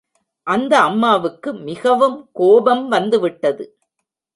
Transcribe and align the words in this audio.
அந்த 0.47 0.73
அம்மாவுக்கு 0.79 1.53
மிகவும் 1.53 2.29
கோபம் 2.33 2.87
வந்துவிட்டது. 2.87 3.65